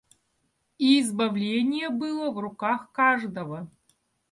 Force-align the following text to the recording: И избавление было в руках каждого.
И 0.79 0.99
избавление 0.99 1.91
было 1.91 2.31
в 2.31 2.39
руках 2.39 2.91
каждого. 2.91 3.69